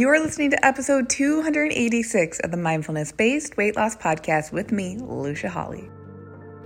[0.00, 5.50] You're listening to episode 286 of the Mindfulness Based Weight Loss Podcast with me, Lucia
[5.50, 5.90] Hawley.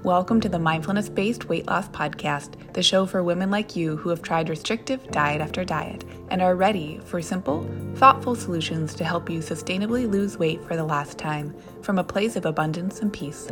[0.05, 4.09] Welcome to the Mindfulness Based Weight Loss Podcast, the show for women like you who
[4.11, 9.29] have tried restrictive diet after diet and are ready for simple, thoughtful solutions to help
[9.29, 13.49] you sustainably lose weight for the last time from a place of abundance and peace.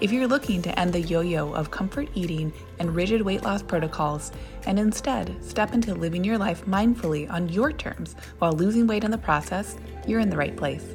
[0.00, 3.62] If you're looking to end the yo yo of comfort eating and rigid weight loss
[3.64, 4.30] protocols
[4.64, 9.10] and instead step into living your life mindfully on your terms while losing weight in
[9.10, 9.76] the process,
[10.06, 10.86] you're in the right place.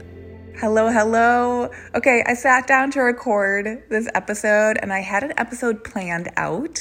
[0.55, 1.69] Hello, hello.
[1.93, 6.79] Okay, I sat down to record this episode and I had an episode planned out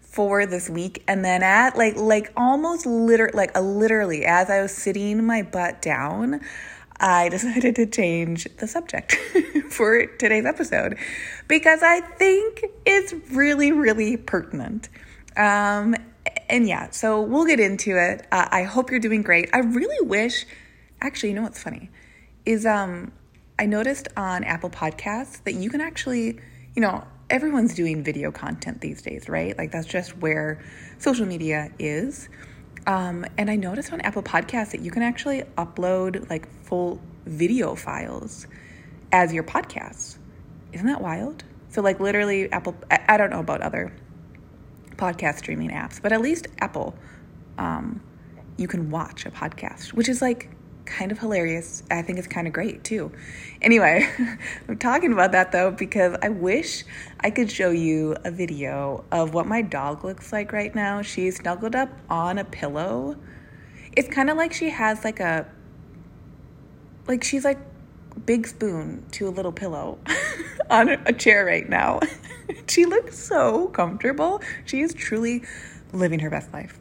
[0.00, 4.72] for this week and then at like like almost literally like literally as I was
[4.72, 6.40] sitting my butt down
[7.00, 9.14] I decided to change the subject
[9.70, 10.98] for today's episode
[11.48, 14.90] because I think it's really, really pertinent.
[15.36, 15.96] Um,
[16.50, 18.26] and yeah, so we'll get into it.
[18.30, 19.48] Uh, I hope you're doing great.
[19.54, 20.44] I really wish,
[21.00, 21.90] actually, you know what's funny
[22.44, 23.12] is um,
[23.58, 26.38] I noticed on Apple Podcasts that you can actually,
[26.74, 29.56] you know, everyone's doing video content these days, right?
[29.56, 30.62] Like that's just where
[30.98, 32.28] social media is.
[32.86, 37.74] Um, and I noticed on Apple Podcasts that you can actually upload like full video
[37.74, 38.46] files
[39.12, 40.16] as your podcasts.
[40.72, 41.44] Isn't that wild?
[41.68, 43.92] So, like, literally, Apple, I, don't know about other
[44.96, 46.96] podcast streaming apps, but at least Apple,
[47.58, 48.00] um,
[48.56, 50.50] you can watch a podcast, which is like
[50.84, 51.82] kind of hilarious.
[51.90, 53.12] I think it's kind of great too.
[53.62, 54.08] Anyway,
[54.68, 56.84] I'm talking about that though because I wish
[57.20, 61.02] I could show you a video of what my dog looks like right now.
[61.02, 63.16] She's snuggled up on a pillow.
[63.96, 65.46] It's kind of like she has like a
[67.06, 67.58] like she's like
[68.26, 69.98] big spoon to a little pillow
[70.70, 72.00] on a chair right now.
[72.68, 74.40] she looks so comfortable.
[74.64, 75.42] She is truly
[75.92, 76.78] living her best life.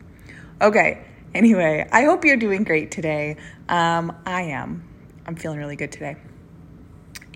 [0.61, 1.03] Okay,
[1.33, 3.37] anyway, I hope you're doing great today.
[3.67, 4.87] Um, I am.
[5.25, 6.17] I'm feeling really good today.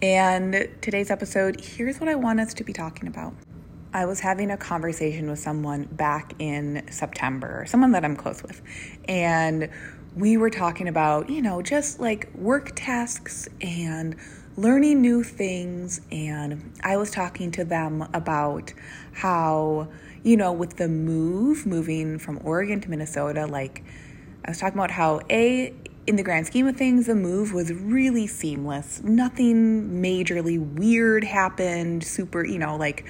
[0.02, 3.34] And today's episode, here's what I want us to be talking about.
[3.94, 8.62] I was having a conversation with someone back in September, someone that I'm close with,
[9.08, 9.70] and
[10.16, 14.16] we were talking about, you know, just like work tasks and
[14.56, 16.02] learning new things.
[16.12, 18.74] And I was talking to them about
[19.14, 19.88] how,
[20.24, 23.84] you know, with the move, moving from Oregon to Minnesota, like
[24.46, 25.74] I was talking about how A,
[26.06, 29.02] in the grand scheme of things, the move was really seamless.
[29.03, 32.03] Nothing majorly weird happened.
[32.03, 33.06] Super, you know, like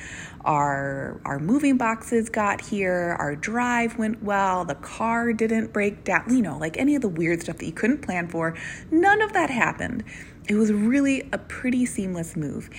[0.45, 6.23] our our moving boxes got here, our drive went well, the car didn't break down,
[6.29, 8.55] you know, like any of the weird stuff that you couldn't plan for.
[8.91, 10.03] None of that happened.
[10.47, 12.69] It was really a pretty seamless move.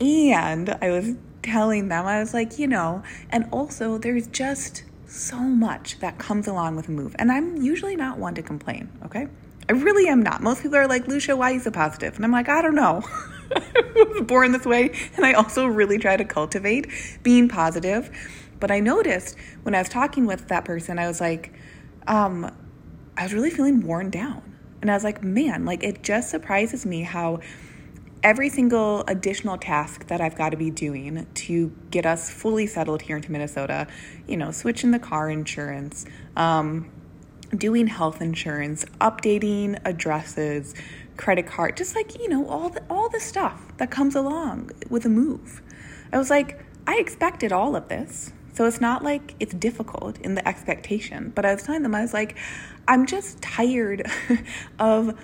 [0.00, 5.38] And I was telling them, I was like, you know, and also there's just so
[5.38, 7.14] much that comes along with a move.
[7.18, 9.28] And I'm usually not one to complain, okay?
[9.70, 10.42] I really am not.
[10.42, 12.16] Most people are like, Lucia, why are you so positive?
[12.16, 13.04] And I'm like, I don't know.
[13.54, 14.90] I was born this way.
[15.14, 16.88] And I also really try to cultivate
[17.22, 18.10] being positive.
[18.58, 21.52] But I noticed when I was talking with that person, I was like,
[22.08, 22.52] um,
[23.16, 24.56] I was really feeling worn down.
[24.82, 27.38] And I was like, man, like it just surprises me how
[28.24, 33.02] every single additional task that I've got to be doing to get us fully settled
[33.02, 33.86] here into Minnesota,
[34.26, 36.06] you know, switching the car insurance,
[36.36, 36.90] um,
[37.56, 40.74] doing health insurance, updating addresses,
[41.16, 45.04] credit card, just like, you know, all the all the stuff that comes along with
[45.04, 45.62] a move.
[46.12, 48.32] I was like, I expected all of this.
[48.52, 52.02] So it's not like it's difficult in the expectation, but I was telling them I
[52.02, 52.36] was like,
[52.88, 54.10] I'm just tired
[54.78, 55.18] of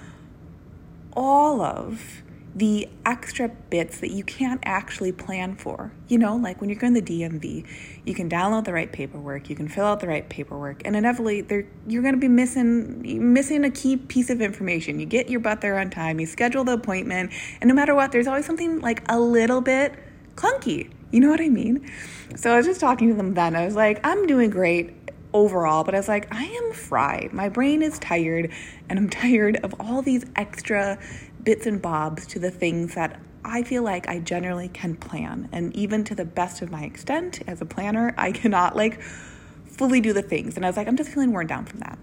[1.13, 2.23] all of
[2.57, 5.93] the extra bits that you can't actually plan for.
[6.09, 7.67] You know, like when you're going to the DMV,
[8.07, 11.43] you can download the right paperwork, you can fill out the right paperwork, and inevitably
[11.43, 14.99] there you're going to be missing missing a key piece of information.
[14.99, 17.31] You get your butt there on time, you schedule the appointment,
[17.61, 19.95] and no matter what, there's always something like a little bit
[20.35, 20.91] clunky.
[21.13, 21.89] You know what I mean?
[22.37, 23.55] So I was just talking to them then.
[23.55, 24.95] I was like, I'm doing great
[25.35, 27.35] overall, but I was like, I am fried.
[27.35, 28.51] My brain is tired,
[28.89, 30.99] and I'm tired of all these extra
[31.47, 35.49] bits and bobs to the things that I feel like I generally can plan.
[35.53, 40.01] And even to the best of my extent as a planner, I cannot like fully
[40.01, 40.57] do the things.
[40.57, 41.99] And I was like, I'm just feeling worn down from that.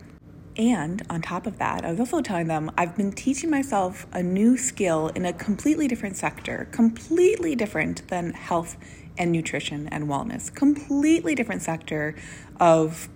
[0.55, 4.23] And on top of that, I was also telling them I've been teaching myself a
[4.23, 8.77] new skill in a completely different sector, completely different than health
[9.17, 12.15] and nutrition and wellness, completely different sector
[12.61, 13.09] of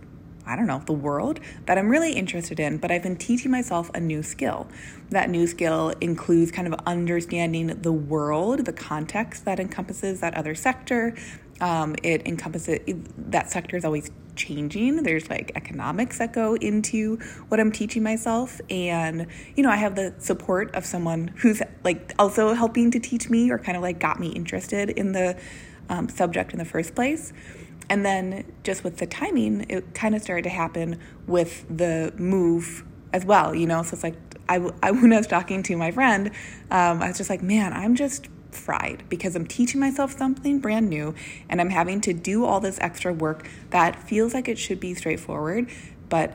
[0.47, 3.91] I don't know, the world that I'm really interested in, but I've been teaching myself
[3.93, 4.67] a new skill.
[5.09, 10.55] That new skill includes kind of understanding the world, the context that encompasses that other
[10.55, 11.15] sector.
[11.59, 12.79] Um, it encompasses
[13.17, 15.03] that sector is always changing.
[15.03, 17.17] There's like economics that go into
[17.49, 18.61] what I'm teaching myself.
[18.69, 23.29] And, you know, I have the support of someone who's like also helping to teach
[23.29, 25.37] me or kind of like got me interested in the
[25.89, 27.33] um, subject in the first place.
[27.89, 32.83] And then just with the timing, it kind of started to happen with the move
[33.13, 33.83] as well, you know?
[33.83, 34.15] So it's like,
[34.49, 36.31] I, I when I was talking to my friend,
[36.71, 40.89] um, I was just like, man, I'm just fried because I'm teaching myself something brand
[40.89, 41.13] new
[41.49, 44.93] and I'm having to do all this extra work that feels like it should be
[44.93, 45.69] straightforward,
[46.09, 46.33] but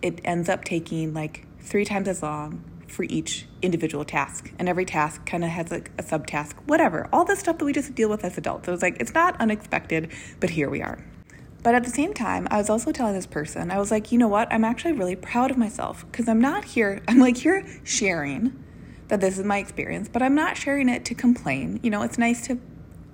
[0.00, 4.52] it ends up taking like three times as long for each individual task.
[4.58, 7.08] And every task kind of has like a subtask, whatever.
[7.10, 8.66] All the stuff that we just deal with as adults.
[8.66, 11.02] So it's like, it's not unexpected, but here we are.
[11.62, 14.18] But at the same time, I was also telling this person, I was like, you
[14.18, 14.52] know what?
[14.52, 18.62] I'm actually really proud of myself because I'm not here, I'm like here sharing
[19.08, 21.80] that this is my experience, but I'm not sharing it to complain.
[21.82, 22.58] You know, it's nice to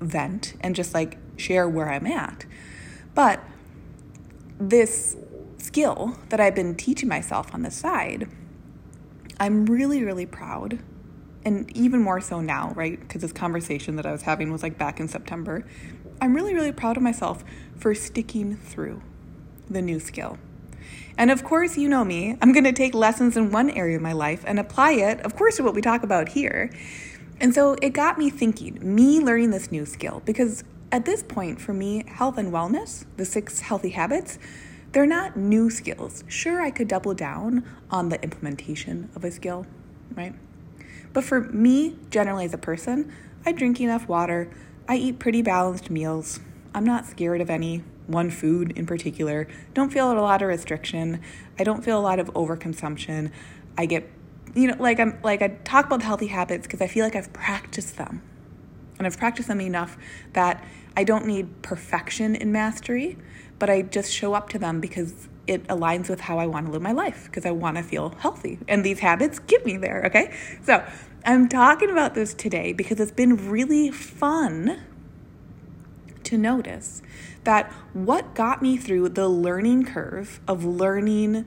[0.00, 2.46] vent and just like share where I'm at.
[3.14, 3.40] But
[4.58, 5.16] this
[5.58, 8.28] skill that I've been teaching myself on the side,
[9.40, 10.78] I'm really, really proud.
[11.44, 12.98] And even more so now, right?
[12.98, 15.64] Because this conversation that I was having was like back in September.
[16.20, 17.44] I'm really, really proud of myself
[17.76, 19.02] for sticking through
[19.70, 20.38] the new skill.
[21.16, 24.02] And of course, you know me, I'm going to take lessons in one area of
[24.02, 26.70] my life and apply it, of course, to what we talk about here.
[27.40, 31.60] And so it got me thinking, me learning this new skill, because at this point,
[31.60, 34.38] for me, health and wellness, the six healthy habits,
[34.92, 36.24] they're not new skills.
[36.28, 39.66] Sure, I could double down on the implementation of a skill,
[40.14, 40.34] right?
[41.12, 43.12] But for me, generally as a person,
[43.44, 44.50] I drink enough water,
[44.88, 46.40] I eat pretty balanced meals,
[46.74, 49.46] I'm not scared of any one food in particular.
[49.74, 51.20] Don't feel a lot of restriction.
[51.58, 53.30] I don't feel a lot of overconsumption.
[53.76, 54.08] I get,
[54.54, 57.32] you know, like I'm like I talk about healthy habits because I feel like I've
[57.32, 58.22] practiced them,
[58.98, 59.96] and I've practiced them enough
[60.32, 60.64] that
[60.98, 63.16] I don't need perfection in mastery,
[63.60, 66.72] but I just show up to them because it aligns with how I want to
[66.72, 70.02] live my life because I want to feel healthy, and these habits get me there.
[70.06, 70.84] Okay, so
[71.24, 74.80] I'm talking about this today because it's been really fun
[76.24, 77.00] to notice
[77.44, 81.44] that what got me through the learning curve of learning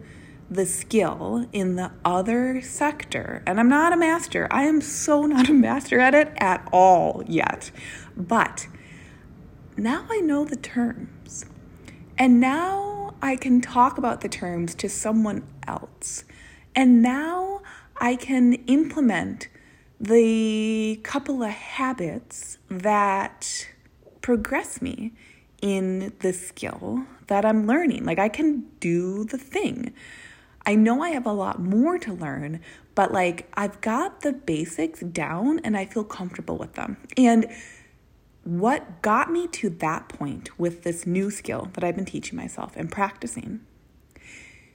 [0.50, 5.50] the skill in the other sector, and I'm not a master, I am so not
[5.50, 7.72] a master at it at all yet,
[8.16, 8.68] but
[9.78, 11.46] now I know the terms.
[12.18, 16.24] And now I can talk about the terms to someone else.
[16.76, 17.62] And now
[17.98, 19.48] I can implement
[20.00, 23.68] the couple of habits that
[24.22, 25.14] progress me
[25.62, 28.06] in the skill that I'm learning.
[28.06, 29.94] Like I can do the thing.
[30.66, 32.62] I know I have a lot more to learn,
[32.96, 36.98] but like I've got the basics down and I feel comfortable with them.
[37.18, 37.48] And
[38.44, 42.74] what got me to that point with this new skill that I've been teaching myself
[42.76, 43.62] and practicing.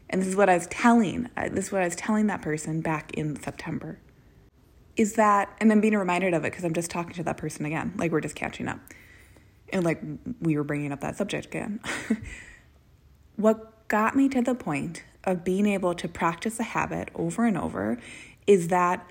[0.08, 2.42] And this is what I was telling, uh, this is what I was telling that
[2.42, 3.98] person back in September.
[4.96, 7.66] Is that, and I'm being reminded of it because I'm just talking to that person
[7.66, 8.78] again, like we're just catching up
[9.72, 10.00] and like
[10.40, 11.80] we were bringing up that subject again.
[13.36, 17.58] what got me to the point of being able to practice a habit over and
[17.58, 17.98] over
[18.46, 19.10] is that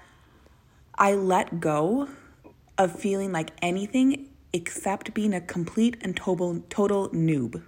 [0.95, 2.07] I let go
[2.77, 7.61] of feeling like anything except being a complete and total, total noob.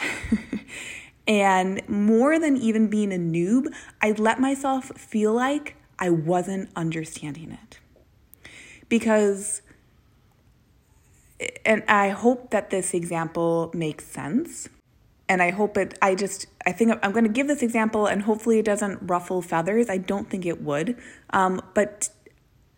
[1.28, 7.52] and more than even being a noob, I let myself feel like I wasn't understanding
[7.52, 7.78] it.
[8.88, 9.62] Because
[11.64, 14.68] and I hope that this example makes sense.
[15.28, 18.22] And I hope it, I just, I think I'm going to give this example and
[18.22, 19.88] hopefully it doesn't ruffle feathers.
[19.88, 20.98] I don't think it would.
[21.30, 22.10] Um, but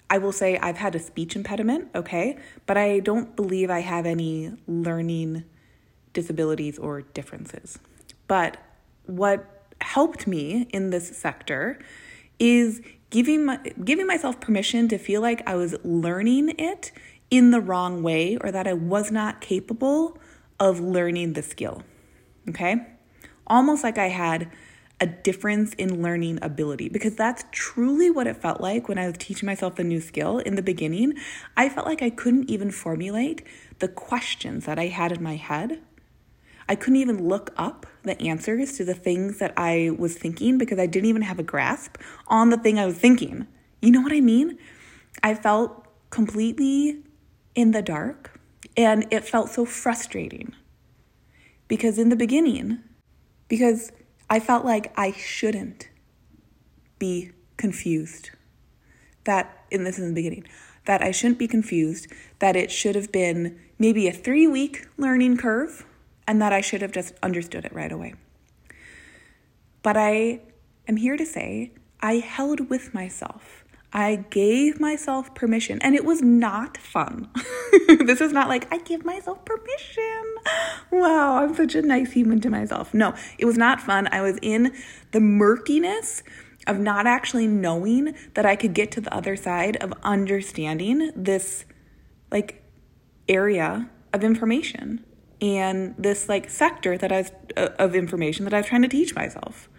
[0.09, 2.39] I will say I've had a speech impediment, okay?
[2.67, 5.45] But I don't believe I have any learning
[6.13, 7.79] disabilities or differences.
[8.29, 8.57] But
[9.07, 11.79] what helped me in this sector
[12.39, 16.93] is giving my, giving myself permission to feel like I was learning it
[17.31, 20.19] in the wrong way or that I was not capable
[20.61, 21.83] of learning the skill.
[22.49, 22.77] Okay?
[23.47, 24.51] Almost like I had
[25.01, 29.17] a difference in learning ability because that's truly what it felt like when I was
[29.19, 31.15] teaching myself the new skill in the beginning.
[31.57, 33.43] I felt like I couldn't even formulate
[33.79, 35.83] the questions that I had in my head.
[36.69, 40.79] I couldn't even look up the answers to the things that I was thinking because
[40.79, 43.47] I didn't even have a grasp on the thing I was thinking.
[43.83, 44.59] You know what I mean?
[45.23, 47.03] I felt completely
[47.55, 48.41] in the dark,
[48.77, 50.55] and it felt so frustrating.
[51.69, 52.81] Because in the beginning,
[53.49, 53.93] because
[54.29, 55.89] I felt like I shouldn't
[56.99, 58.31] be confused.
[59.25, 60.45] That, and this is in the beginning,
[60.87, 65.37] that I shouldn't be confused, that it should have been maybe a three week learning
[65.37, 65.85] curve
[66.27, 68.15] and that I should have just understood it right away.
[69.83, 70.41] But I
[70.89, 73.65] am here to say I held with myself.
[73.97, 77.31] I gave myself permission, and it was not fun.
[77.89, 80.35] this is not like I give myself permission.
[80.93, 82.93] Wow, I'm such a nice human to myself.
[82.93, 84.07] No, it was not fun.
[84.13, 84.75] I was in
[85.13, 86.23] the murkiness
[86.67, 91.65] of not actually knowing that I could get to the other side of understanding this
[92.31, 92.63] like
[93.31, 95.07] area of information
[95.41, 98.89] and this like sector that I was uh, of information that I was trying to
[98.89, 99.71] teach myself.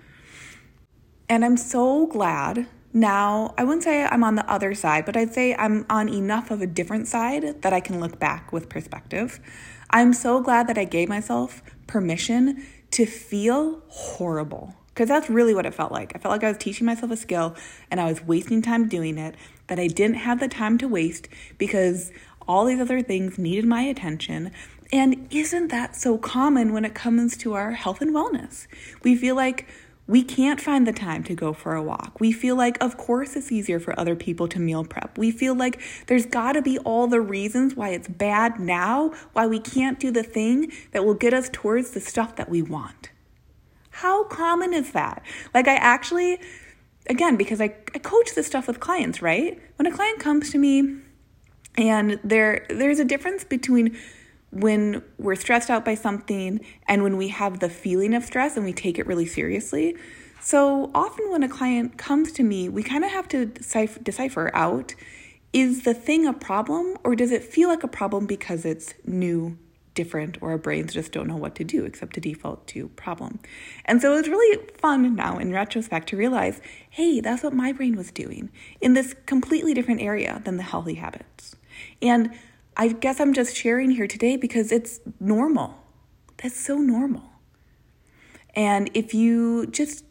[1.29, 2.65] And I'm so glad
[2.99, 6.49] now, I wouldn't say I'm on the other side, but I'd say I'm on enough
[6.49, 9.39] of a different side that I can look back with perspective.
[9.91, 15.67] I'm so glad that I gave myself permission to feel horrible because that's really what
[15.67, 16.13] it felt like.
[16.15, 17.55] I felt like I was teaching myself a skill
[17.91, 19.35] and I was wasting time doing it
[19.67, 21.27] that I didn't have the time to waste
[21.59, 22.11] because
[22.47, 24.51] all these other things needed my attention.
[24.91, 28.65] And isn't that so common when it comes to our health and wellness?
[29.03, 29.67] We feel like
[30.07, 32.19] we can't find the time to go for a walk.
[32.19, 35.17] We feel like, of course, it's easier for other people to meal prep.
[35.17, 39.47] We feel like there's got to be all the reasons why it's bad now, why
[39.47, 43.11] we can't do the thing that will get us towards the stuff that we want.
[43.89, 45.23] How common is that?
[45.53, 46.39] Like, I actually,
[47.09, 49.59] again, because I, I coach this stuff with clients, right?
[49.75, 50.99] When a client comes to me
[51.77, 53.97] and there there's a difference between
[54.51, 58.65] when we're stressed out by something and when we have the feeling of stress and
[58.65, 59.95] we take it really seriously.
[60.39, 64.95] So often, when a client comes to me, we kind of have to decipher, out
[65.53, 69.57] is the thing a problem or does it feel like a problem because it's new,
[69.93, 73.39] different, or our brains just don't know what to do except to default to problem?
[73.85, 77.95] And so it's really fun now in retrospect to realize hey, that's what my brain
[77.95, 78.49] was doing
[78.79, 81.55] in this completely different area than the healthy habits.
[82.01, 82.31] And
[82.79, 85.83] I guess I'm just sharing here today because it's normal.
[86.37, 87.23] That's so normal.
[88.55, 90.05] And if you just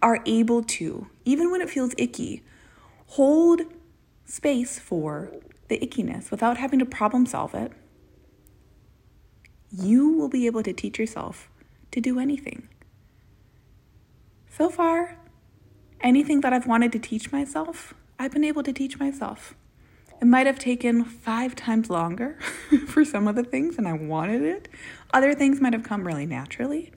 [0.00, 2.44] are able to, even when it feels icky,
[3.06, 3.62] hold
[4.24, 5.32] space for
[5.66, 7.72] the ickiness without having to problem solve it,
[9.72, 11.50] you will be able to teach yourself
[11.90, 12.68] to do anything.
[14.48, 15.18] So far,
[16.00, 19.56] anything that I've wanted to teach myself, I've been able to teach myself.
[20.20, 22.38] It might have taken five times longer
[22.88, 24.68] for some of the things, and I wanted it.
[25.14, 26.92] Other things might have come really naturally.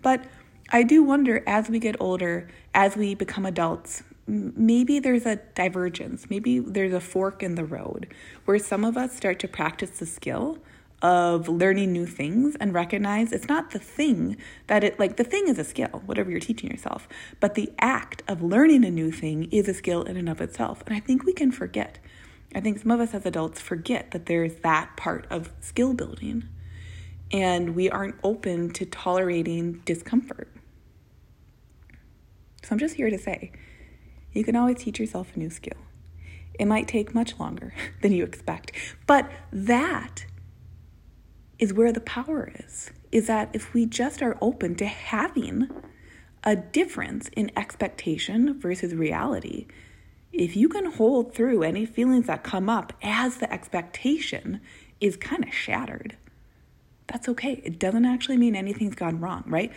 [0.00, 0.24] But
[0.70, 6.30] I do wonder as we get older, as we become adults, maybe there's a divergence.
[6.30, 8.06] Maybe there's a fork in the road
[8.46, 10.58] where some of us start to practice the skill
[11.02, 15.48] of learning new things and recognize it's not the thing that it like the thing
[15.48, 17.08] is a skill whatever you're teaching yourself
[17.40, 20.82] but the act of learning a new thing is a skill in and of itself
[20.86, 21.98] and i think we can forget
[22.54, 26.48] I think some of us as adults forget that there's that part of skill building
[27.32, 30.48] and we aren't open to tolerating discomfort.
[32.62, 33.52] So I'm just here to say
[34.32, 35.76] you can always teach yourself a new skill.
[36.58, 38.72] It might take much longer than you expect,
[39.06, 40.26] but that
[41.58, 42.90] is where the power is.
[43.12, 45.68] Is that if we just are open to having
[46.42, 49.66] a difference in expectation versus reality,
[50.32, 54.60] if you can hold through any feelings that come up as the expectation
[55.00, 56.16] is kind of shattered,
[57.06, 57.60] that's okay.
[57.64, 59.72] It doesn't actually mean anything's gone wrong, right?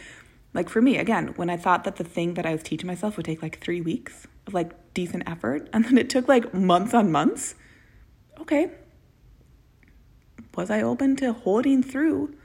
[0.54, 3.18] Like for me, again, when I thought that the thing that I was teaching myself
[3.18, 6.94] would take like three weeks of like decent effort, and then it took like months
[6.94, 7.56] on months,
[8.40, 8.72] okay.
[10.56, 12.36] Was I open to holding through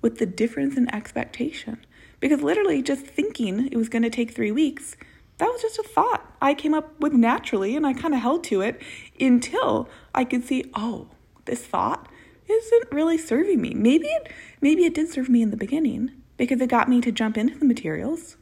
[0.00, 1.84] with the difference in expectation?
[2.18, 4.96] Because literally just thinking it was going to take three weeks
[5.38, 8.44] that was just a thought I came up with naturally, and I kind of held
[8.44, 8.80] to it
[9.20, 11.08] until I could see, oh,
[11.44, 12.08] this thought
[12.48, 13.74] isn't really serving me.
[13.74, 17.12] Maybe it, maybe it did serve me in the beginning because it got me to
[17.12, 18.36] jump into the materials,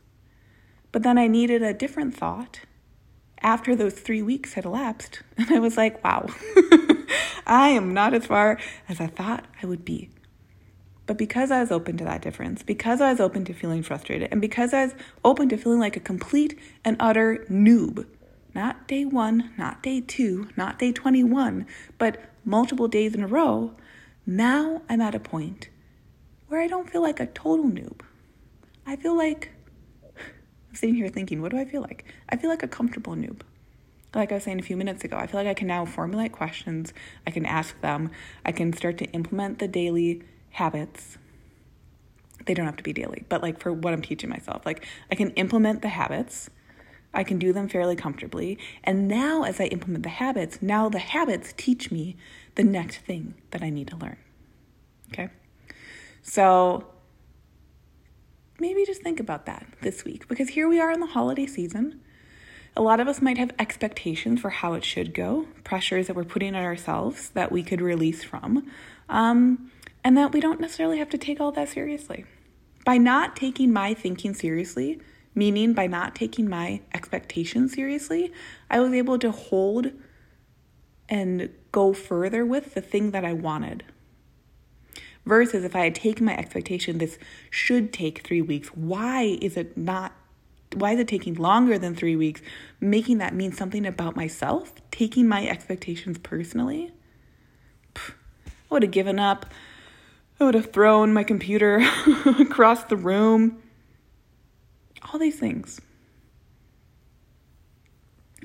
[0.92, 2.60] but then I needed a different thought
[3.42, 6.26] after those three weeks had elapsed, and I was like, wow,
[7.46, 10.10] I am not as far as I thought I would be.
[11.06, 14.28] But because I was open to that difference, because I was open to feeling frustrated,
[14.32, 14.94] and because I was
[15.24, 18.06] open to feeling like a complete and utter noob,
[18.54, 21.66] not day one, not day two, not day 21,
[21.98, 23.74] but multiple days in a row,
[24.26, 25.68] now I'm at a point
[26.48, 28.00] where I don't feel like a total noob.
[28.84, 29.52] I feel like,
[30.16, 32.04] I'm sitting here thinking, what do I feel like?
[32.28, 33.42] I feel like a comfortable noob.
[34.14, 36.32] Like I was saying a few minutes ago, I feel like I can now formulate
[36.32, 36.92] questions,
[37.26, 38.10] I can ask them,
[38.44, 40.22] I can start to implement the daily
[40.56, 41.18] habits
[42.46, 45.14] they don't have to be daily but like for what i'm teaching myself like i
[45.14, 46.48] can implement the habits
[47.14, 50.98] i can do them fairly comfortably and now as i implement the habits now the
[50.98, 52.16] habits teach me
[52.56, 54.16] the next thing that i need to learn
[55.12, 55.28] okay
[56.22, 56.86] So
[58.58, 62.00] maybe just think about that this week because here we are in the holiday season.
[62.74, 66.24] A lot of us might have expectations for how it should go, pressures that we're
[66.24, 68.70] putting on ourselves that we could release from,
[69.08, 69.70] um,
[70.06, 72.24] and that we don't necessarily have to take all that seriously.
[72.84, 75.00] By not taking my thinking seriously,
[75.34, 78.30] meaning by not taking my expectations seriously,
[78.70, 79.90] I was able to hold
[81.08, 83.82] and go further with the thing that I wanted.
[85.24, 87.18] Versus if I had taken my expectation, this
[87.50, 88.68] should take three weeks.
[88.68, 90.12] Why is it not?
[90.72, 92.42] Why is it taking longer than three weeks?
[92.78, 94.72] Making that mean something about myself?
[94.92, 96.92] Taking my expectations personally?
[97.96, 98.12] I
[98.70, 99.46] would have given up.
[100.38, 101.78] I would have thrown my computer
[102.38, 103.62] across the room.
[105.10, 105.80] All these things.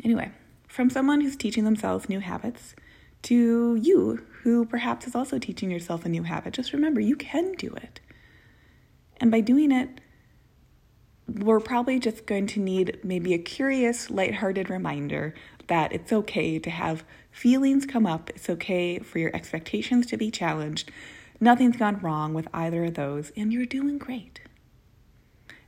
[0.04, 0.32] Anyway,
[0.68, 2.76] from someone who's teaching themselves new habits
[3.24, 7.52] to you who perhaps is also teaching yourself a new habit, just remember you can
[7.54, 8.00] do it.
[9.20, 10.02] And by doing it,
[11.28, 15.34] we're probably just going to need maybe a curious, lighthearted reminder
[15.68, 18.30] that it's okay to have feelings come up.
[18.32, 20.92] It's okay for your expectations to be challenged.
[21.44, 24.42] Nothing's gone wrong with either of those, and you're doing great.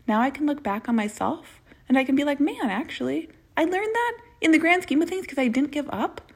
[0.08, 3.64] Now I can look back on myself and I can be like, man, actually, I
[3.66, 6.32] learned that in the grand scheme of things because I didn't give up.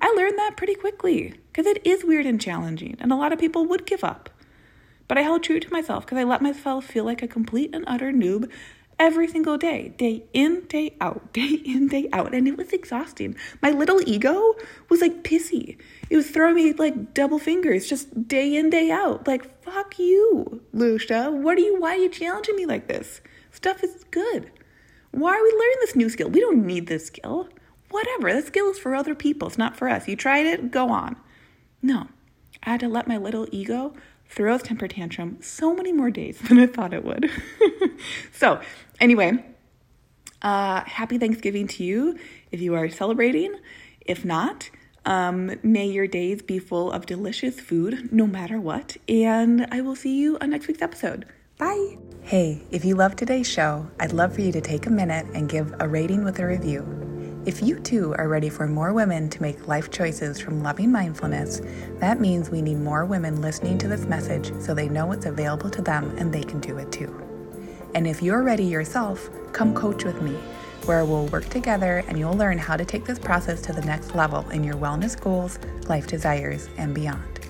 [0.00, 3.38] I learned that pretty quickly because it is weird and challenging, and a lot of
[3.38, 4.30] people would give up.
[5.08, 7.84] But I held true to myself because I let myself feel like a complete and
[7.86, 8.50] utter noob
[9.00, 12.32] every single day, day in, day out, day in, day out.
[12.34, 13.34] And it was exhausting.
[13.62, 14.54] My little ego
[14.88, 15.78] was like pissy.
[16.10, 19.26] It was throwing me like double fingers just day in, day out.
[19.26, 21.30] Like, fuck you, Lucia.
[21.32, 23.22] What are you, why are you challenging me like this?
[23.50, 24.52] Stuff is good.
[25.12, 26.28] Why are we learning this new skill?
[26.28, 27.48] We don't need this skill.
[27.88, 30.06] Whatever, the skill is for other people, it's not for us.
[30.06, 31.16] You tried it, go on.
[31.82, 32.06] No,
[32.62, 33.94] I had to let my little ego
[34.30, 37.30] throw a temper tantrum so many more days than I thought it would.
[38.32, 38.60] so,
[39.00, 39.44] anyway,
[40.42, 42.18] uh, happy Thanksgiving to you
[42.50, 43.54] if you are celebrating.
[44.00, 44.70] If not,
[45.04, 48.96] um, may your days be full of delicious food no matter what.
[49.08, 51.26] And I will see you on next week's episode.
[51.58, 51.98] Bye.
[52.22, 55.48] Hey, if you love today's show, I'd love for you to take a minute and
[55.48, 56.99] give a rating with a review.
[57.46, 61.62] If you too are ready for more women to make life choices from loving mindfulness,
[61.98, 65.70] that means we need more women listening to this message so they know it's available
[65.70, 67.14] to them and they can do it too.
[67.94, 70.32] And if you're ready yourself, come coach with me,
[70.84, 74.14] where we'll work together and you'll learn how to take this process to the next
[74.14, 77.40] level in your wellness goals, life desires, and beyond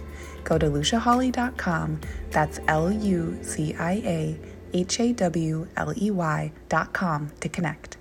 [0.50, 2.00] go to luciahawley.com.
[2.30, 4.40] That's L U C I A
[4.72, 7.99] H A W L E Y.com to connect.